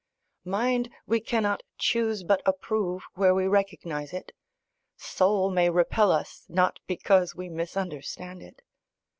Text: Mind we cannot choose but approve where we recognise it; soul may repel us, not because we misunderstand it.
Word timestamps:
Mind 0.45 0.89
we 1.05 1.19
cannot 1.19 1.61
choose 1.77 2.23
but 2.23 2.41
approve 2.43 3.03
where 3.13 3.35
we 3.35 3.45
recognise 3.45 4.13
it; 4.13 4.31
soul 4.97 5.51
may 5.51 5.69
repel 5.69 6.11
us, 6.11 6.43
not 6.49 6.79
because 6.87 7.35
we 7.35 7.49
misunderstand 7.49 8.41
it. 8.41 8.63